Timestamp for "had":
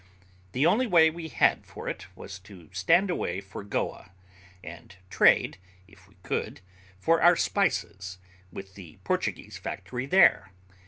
1.27-1.63